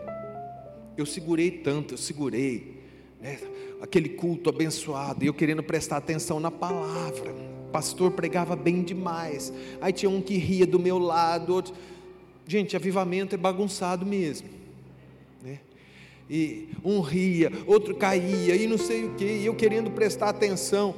[0.95, 2.83] eu segurei tanto, eu segurei,
[3.19, 3.39] né?
[3.81, 7.58] aquele culto abençoado, e eu querendo prestar atenção na palavra.
[7.71, 9.53] Pastor pregava bem demais.
[9.79, 11.73] Aí tinha um que ria do meu lado, outro.
[12.47, 14.59] Gente, avivamento é bagunçado mesmo
[16.29, 20.93] e um ria, outro caía, e não sei o que, e eu querendo prestar atenção.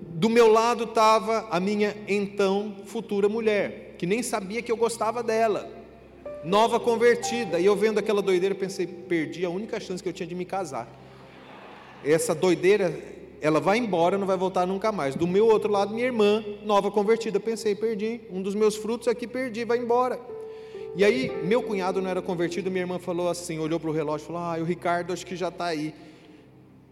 [0.00, 5.22] Do meu lado estava a minha então futura mulher, que nem sabia que eu gostava
[5.22, 5.70] dela,
[6.44, 10.26] nova convertida, e eu vendo aquela doideira, pensei, perdi a única chance que eu tinha
[10.26, 10.88] de me casar.
[12.04, 12.92] Essa doideira,
[13.40, 15.14] ela vai embora, não vai voltar nunca mais.
[15.14, 19.26] Do meu outro lado, minha irmã, nova convertida, pensei, perdi, um dos meus frutos aqui
[19.26, 20.18] perdi, vai embora.
[20.94, 24.24] E aí, meu cunhado não era convertido, minha irmã falou assim, olhou para o relógio
[24.24, 25.94] e falou: Ah, o Ricardo acho que já está aí.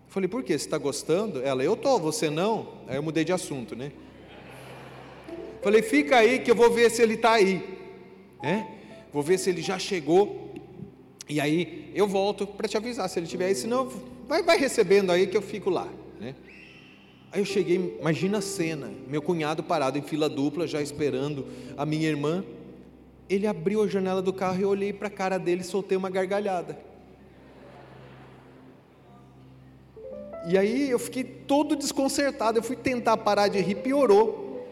[0.08, 0.58] falei, por quê?
[0.58, 1.40] Você está gostando?
[1.42, 2.68] Ela, eu estou, você não?
[2.86, 3.92] Aí eu mudei de assunto, né?
[5.62, 7.64] Falei, fica aí que eu vou ver se ele está aí.
[8.42, 8.68] Né?
[9.10, 10.52] Vou ver se ele já chegou.
[11.26, 13.90] E aí eu volto para te avisar se ele estiver aí, senão
[14.28, 15.88] vai, vai recebendo aí que eu fico lá.
[16.20, 16.34] Né?
[17.32, 21.46] Aí eu cheguei, imagina a cena, meu cunhado parado em fila dupla, já esperando
[21.76, 22.44] a minha irmã
[23.28, 25.96] ele abriu a janela do carro e eu olhei para a cara dele e soltei
[25.96, 26.78] uma gargalhada.
[30.46, 32.58] E aí eu fiquei todo desconcertado.
[32.58, 34.68] Eu fui tentar parar de rir, piorou.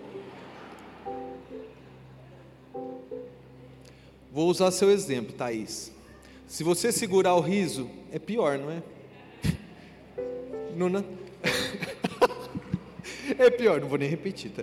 [4.31, 5.91] Vou usar seu exemplo, Thaís.
[6.47, 8.83] Se você segurar o riso, é pior, não é?
[10.77, 11.05] Não, não.
[13.39, 14.51] É pior, não vou nem repetir.
[14.51, 14.63] Tá?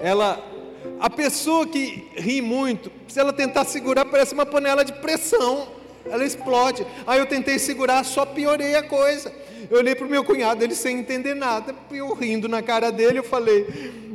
[0.00, 0.52] Ela
[1.00, 5.68] a pessoa que ri muito, se ela tentar segurar, parece uma panela de pressão,
[6.06, 6.86] ela explode.
[7.06, 9.32] Aí eu tentei segurar, só piorei a coisa.
[9.70, 13.18] Eu olhei para o meu cunhado, ele sem entender nada, eu rindo na cara dele,
[13.18, 13.66] eu falei: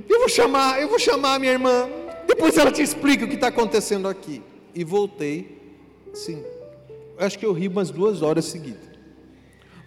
[0.08, 1.90] Eu vou chamar, eu vou chamar a minha irmã,
[2.28, 4.44] depois ela te explica o que está acontecendo aqui.
[4.76, 5.58] E voltei,
[6.14, 6.44] sim,
[7.18, 8.89] acho que eu ri umas duas horas seguidas.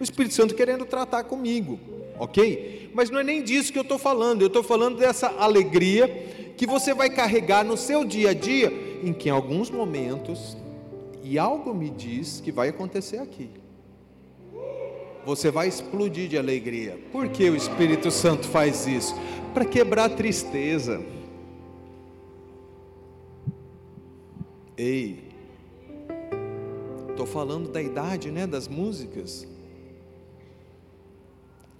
[0.03, 1.79] O Espírito Santo querendo tratar comigo,
[2.19, 2.91] ok?
[2.93, 6.09] Mas não é nem disso que eu estou falando, eu estou falando dessa alegria
[6.57, 8.69] que você vai carregar no seu dia a dia,
[9.01, 10.57] em que em alguns momentos,
[11.23, 13.49] e algo me diz que vai acontecer aqui.
[15.25, 16.99] Você vai explodir de alegria.
[17.09, 19.15] Por que o Espírito Santo faz isso?
[19.53, 21.01] Para quebrar a tristeza.
[24.75, 25.29] Ei,
[27.09, 29.52] estou falando da idade, né, das músicas.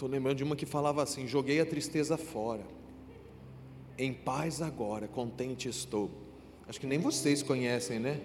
[0.04, 2.66] Estou lembrando de uma que falava assim: joguei a tristeza fora,
[3.98, 6.12] em paz agora, contente estou.
[6.68, 8.20] Acho que nem vocês conhecem, né?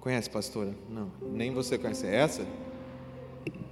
[0.00, 0.74] Conhece, pastora?
[0.88, 2.44] Não, nem você conhece essa?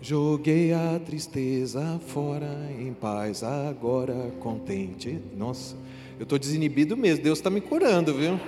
[0.00, 5.20] Joguei a tristeza fora, em paz agora, contente.
[5.36, 5.74] Nossa,
[6.16, 8.38] eu estou desinibido mesmo, Deus está me curando, viu?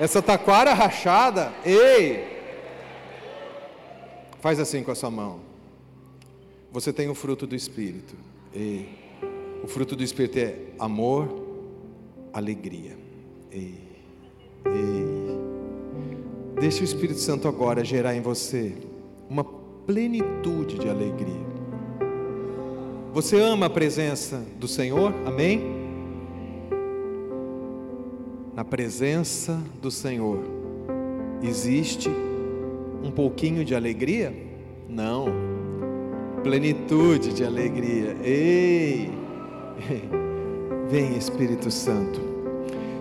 [0.00, 2.40] Essa taquara rachada, ei!
[4.40, 5.51] Faz assim com a sua mão.
[6.72, 8.14] Você tem o fruto do Espírito.
[8.54, 8.86] E
[9.62, 11.28] o fruto do Espírito é amor,
[12.32, 12.96] alegria.
[13.52, 13.74] E,
[14.66, 15.04] e,
[16.58, 18.74] deixe o Espírito Santo agora gerar em você
[19.28, 21.52] uma plenitude de alegria.
[23.12, 25.12] Você ama a presença do Senhor?
[25.26, 25.60] Amém?
[28.54, 30.38] Na presença do Senhor
[31.42, 32.08] existe
[33.02, 34.34] um pouquinho de alegria?
[34.88, 35.51] Não
[36.42, 38.16] plenitude de alegria.
[38.22, 39.10] Ei,
[40.90, 42.20] vem Espírito Santo.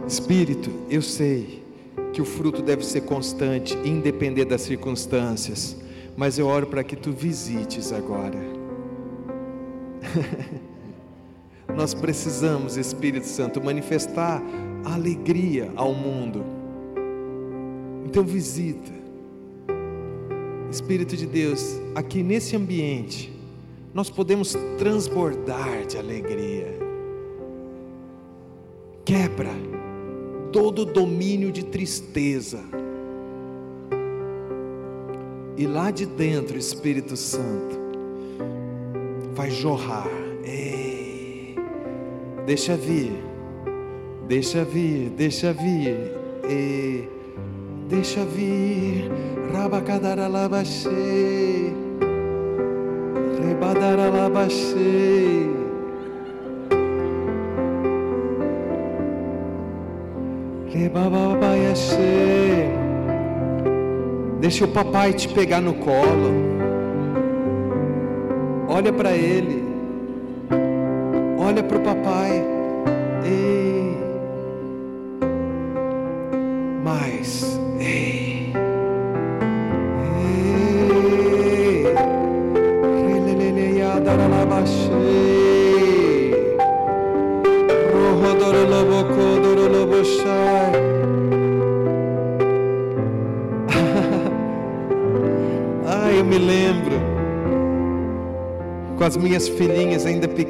[0.07, 1.61] Espírito, eu sei
[2.13, 5.77] que o fruto deve ser constante, independente das circunstâncias,
[6.15, 8.37] mas eu oro para que tu visites agora.
[11.75, 14.41] Nós precisamos, Espírito Santo, manifestar
[14.83, 16.43] a alegria ao mundo.
[18.05, 19.00] Então visita.
[20.71, 23.29] Espírito de Deus, aqui nesse ambiente,
[23.93, 26.79] nós podemos transbordar de alegria.
[29.03, 29.51] Quebra
[30.53, 32.61] todo domínio de tristeza.
[35.57, 37.77] E lá de dentro, Espírito Santo
[39.33, 40.07] vai jorrar.
[40.45, 41.55] Ei,
[42.45, 43.11] deixa vir,
[44.25, 45.97] deixa vir, deixa vir.
[46.47, 47.09] Ei,
[47.89, 49.30] deixa vir.
[49.53, 51.73] Rabacadaralabaxê.
[53.43, 55.61] Rebadaralabaxê.
[60.73, 62.69] Rebababaiaxê.
[64.39, 66.31] Deixa o papai te pegar no colo.
[68.67, 69.63] Olha para ele.
[71.37, 72.40] Olha para o papai.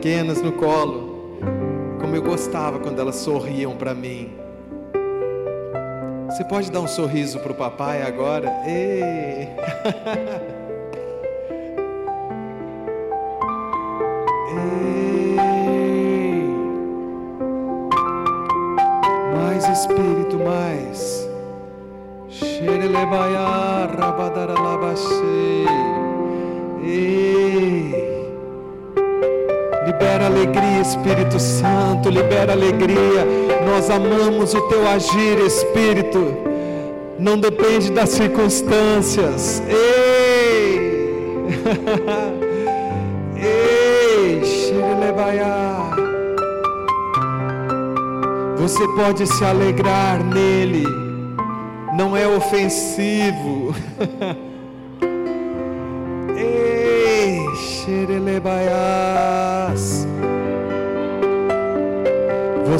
[0.02, 1.38] Pequenas no colo,
[2.00, 4.32] como eu gostava quando elas sorriam para mim.
[6.26, 8.50] Você pode dar um sorriso para o papai agora?
[8.66, 9.48] Ei!
[14.58, 15.38] Ei!
[19.36, 21.30] Mais espírito, mais.
[22.28, 23.88] Xerelebaiá.
[26.84, 27.11] Ei!
[30.02, 33.24] Libera alegria, Espírito Santo, libera alegria.
[33.64, 36.34] Nós amamos o teu agir, Espírito.
[37.20, 39.62] Não depende das circunstâncias.
[39.70, 41.46] Ei!
[43.38, 45.78] Ei, Xerilebaiá.
[48.58, 50.84] Você pode se alegrar nele.
[51.96, 53.76] Não é ofensivo.
[56.36, 58.91] Ei, Xerilebaiás.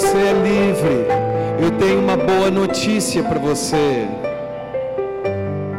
[0.02, 1.06] Você é livre.
[1.64, 4.08] Eu tenho uma boa notícia para você.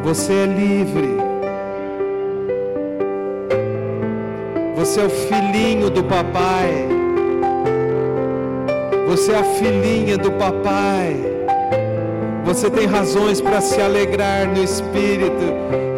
[0.04, 1.16] Você é livre.
[4.76, 6.86] Você é o filhinho do papai.
[9.08, 11.16] Você é a filhinha do papai.
[12.44, 15.52] Você tem razões para se alegrar no espírito.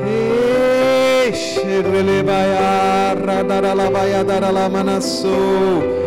[0.08, 6.03] Ei, Exerelebaya, radaralabaya, daralamanasou.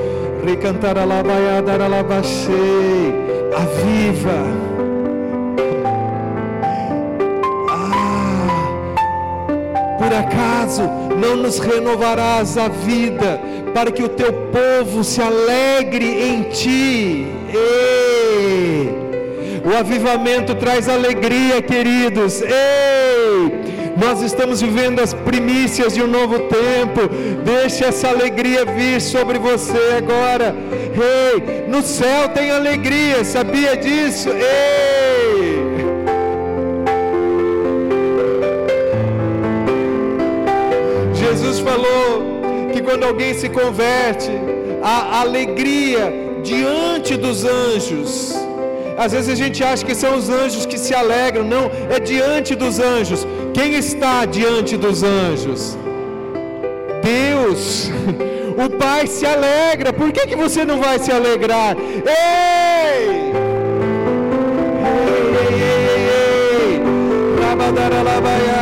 [0.48, 3.14] Recantaralabaya, daralabachei.
[3.54, 4.46] Aviva.
[7.70, 8.66] Ah,
[9.98, 10.84] por acaso
[11.20, 13.42] não nos renovarás a vida
[13.74, 17.28] para que o teu povo se alegre em ti?
[17.54, 18.96] Ei!
[19.66, 22.42] O avivamento traz alegria, queridos.
[22.42, 23.77] Ei!
[24.00, 27.10] Nós estamos vivendo as primícias de um novo tempo.
[27.44, 30.56] Deixe essa alegria vir sobre você agora.
[30.72, 34.30] Ei, no céu tem alegria, sabia disso?
[34.30, 35.58] Ei!
[41.16, 44.32] Jesus falou que quando alguém se converte,
[44.84, 48.47] a alegria diante dos anjos.
[48.98, 52.56] Às vezes a gente acha que são os anjos que se alegram, não, é diante
[52.56, 53.28] dos anjos.
[53.54, 55.78] Quem está diante dos anjos?
[57.04, 57.92] Deus.
[58.58, 59.94] O Pai se alegra.
[59.94, 61.78] Por que, que você não vai se alegrar?
[61.78, 63.08] Ei!
[63.08, 63.32] Ei,
[65.40, 66.10] ei, ei, ei,
[68.42, 68.57] ei.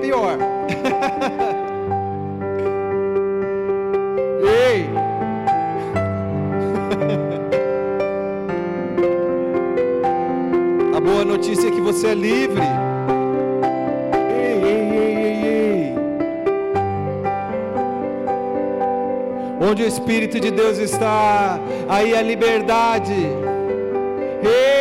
[0.00, 0.38] Pior.
[4.44, 4.88] Ei!
[10.96, 12.62] A boa notícia é que você é livre.
[14.30, 15.94] Ei, ei, ei, ei, ei.
[19.60, 23.14] Onde o Espírito de Deus está, aí a liberdade.
[24.42, 24.73] Ei!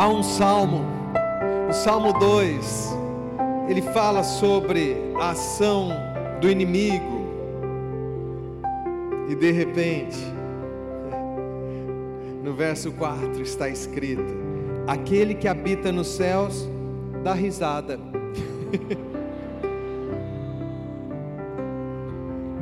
[0.00, 0.80] Há um salmo,
[1.68, 2.96] o Salmo 2,
[3.68, 5.90] ele fala sobre a ação
[6.40, 7.28] do inimigo,
[9.28, 10.16] e de repente,
[12.42, 14.24] no verso 4 está escrito:
[14.86, 16.66] Aquele que habita nos céus
[17.22, 18.00] dá risada.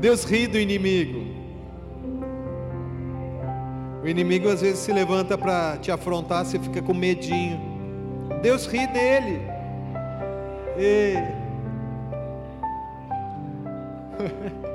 [0.01, 1.28] Deus ri do inimigo.
[4.03, 7.61] O inimigo às vezes se levanta para te afrontar, você fica com medinho.
[8.43, 9.41] Deus ri dele.
[10.77, 11.17] Ei.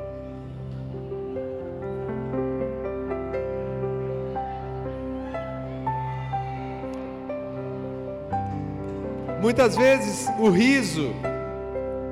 [9.42, 11.14] Muitas vezes o riso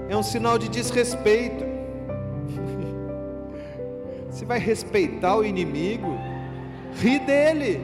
[0.09, 1.63] é um sinal de desrespeito.
[4.29, 6.19] Você vai respeitar o inimigo?
[7.01, 7.81] Ri dele.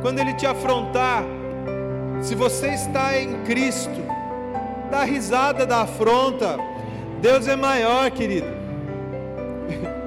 [0.00, 1.22] Quando ele te afrontar,
[2.22, 4.00] se você está em Cristo,
[4.90, 6.56] dá risada da afronta.
[7.20, 8.46] Deus é maior, querido.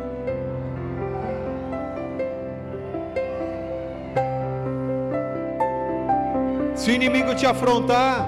[6.74, 8.28] Se o inimigo te afrontar,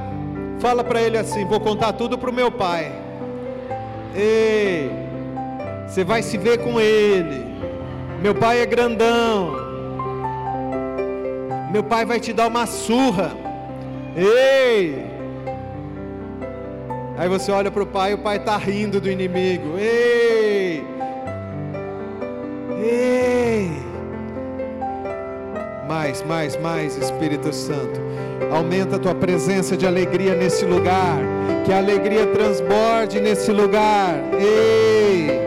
[0.59, 2.91] fala para ele assim: Vou contar tudo para o meu pai.
[4.13, 4.91] Ei,
[5.87, 7.52] você vai se ver com ele.
[8.23, 9.51] Meu pai é grandão.
[11.73, 13.33] Meu pai vai te dar uma surra.
[14.15, 15.05] Ei!
[17.17, 19.77] Aí você olha para o pai e o pai está rindo do inimigo.
[19.77, 20.85] Ei!
[22.81, 23.71] Ei!
[25.85, 27.99] Mais, mais, mais, Espírito Santo.
[28.49, 31.17] Aumenta a tua presença de alegria nesse lugar.
[31.65, 34.15] Que a alegria transborde nesse lugar.
[34.39, 35.42] Ei!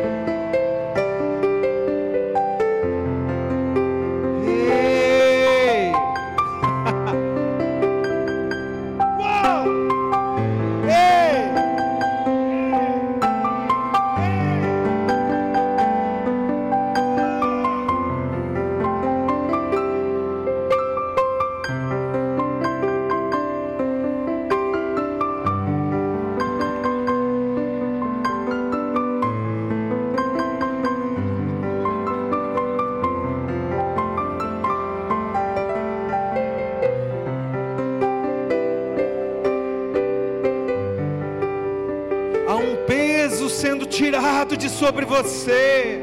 [45.23, 45.99] Você,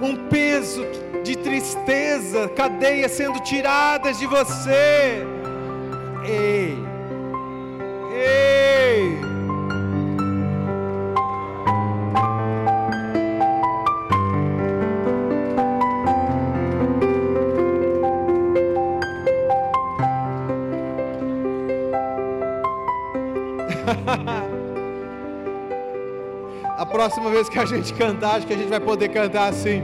[0.00, 0.82] um peso
[1.22, 5.35] de tristeza, cadeias sendo tiradas de você.
[27.06, 29.80] Próxima vez que a gente cantar, acho que a gente vai poder cantar assim.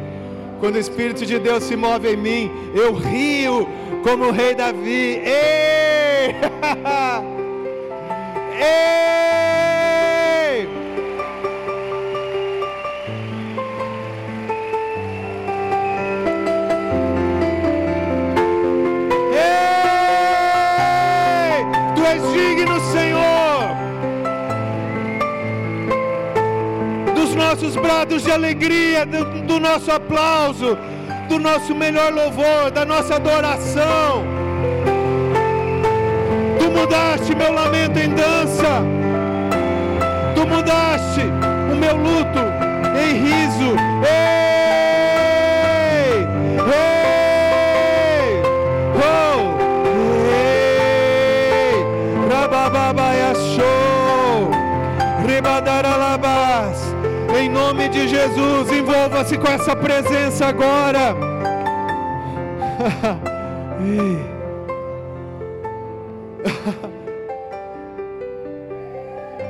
[0.58, 3.68] Quando o Espírito de Deus se move em mim, eu rio
[4.02, 5.22] como o rei Davi.
[5.24, 6.34] Ei!
[8.58, 9.01] Ei!
[28.52, 30.76] Alegria, do, do nosso aplauso,
[31.28, 34.24] do nosso melhor louvor, da nossa adoração.
[36.58, 38.82] Tu mudaste meu lamento em dança,
[40.34, 41.22] tu mudaste
[41.72, 42.40] o meu luto
[43.00, 43.74] em riso.
[44.04, 44.41] Ei!
[57.42, 61.16] Em nome de Jesus, envolva-se com essa presença agora.